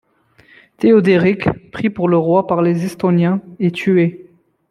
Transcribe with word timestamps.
Theoderik, 0.79 1.69
pris 1.71 1.91
pour 1.91 2.09
le 2.09 2.17
roi 2.17 2.47
par 2.47 2.63
les 2.63 2.85
Estoniens, 2.85 3.39
est 3.59 3.69
tué. 3.75 4.25